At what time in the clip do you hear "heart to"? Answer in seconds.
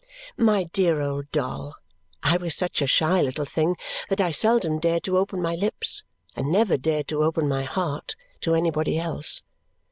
7.65-8.55